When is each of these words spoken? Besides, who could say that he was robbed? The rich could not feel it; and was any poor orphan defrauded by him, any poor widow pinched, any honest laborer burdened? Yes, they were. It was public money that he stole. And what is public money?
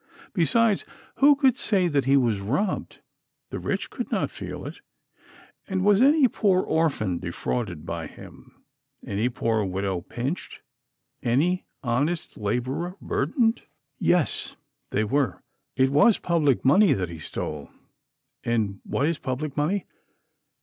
Besides, 0.33 0.83
who 1.17 1.35
could 1.35 1.59
say 1.59 1.87
that 1.87 2.05
he 2.05 2.17
was 2.17 2.39
robbed? 2.39 3.01
The 3.51 3.59
rich 3.59 3.91
could 3.91 4.09
not 4.11 4.31
feel 4.31 4.65
it; 4.65 4.81
and 5.67 5.85
was 5.85 6.01
any 6.01 6.27
poor 6.27 6.63
orphan 6.63 7.19
defrauded 7.19 7.85
by 7.85 8.07
him, 8.07 8.63
any 9.05 9.29
poor 9.29 9.63
widow 9.63 10.01
pinched, 10.01 10.61
any 11.21 11.65
honest 11.83 12.35
laborer 12.35 12.95
burdened? 12.99 13.61
Yes, 13.99 14.55
they 14.89 15.03
were. 15.03 15.43
It 15.75 15.91
was 15.91 16.17
public 16.17 16.65
money 16.65 16.93
that 16.93 17.09
he 17.09 17.19
stole. 17.19 17.69
And 18.43 18.79
what 18.83 19.05
is 19.05 19.19
public 19.19 19.55
money? 19.55 19.85